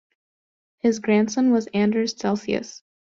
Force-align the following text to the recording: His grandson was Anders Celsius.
His 0.79 0.97
grandson 0.97 1.51
was 1.51 1.67
Anders 1.75 2.17
Celsius. 2.17 2.81